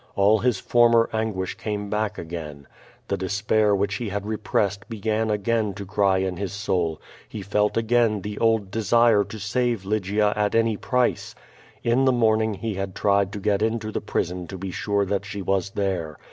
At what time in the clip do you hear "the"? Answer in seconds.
3.07-3.17, 8.23-8.39, 12.05-12.11, 13.91-14.01